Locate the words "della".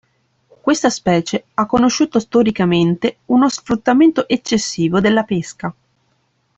4.99-5.21